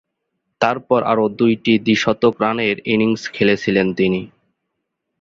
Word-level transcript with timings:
তারপর 0.61 0.99
আরও 1.03 1.25
দুইটি 1.39 1.73
দ্বি-শতক 1.85 2.33
রানের 2.41 2.77
ইনিংস 2.85 3.23
খেলেছিলেন 3.35 3.87
তিনি। 3.93 4.21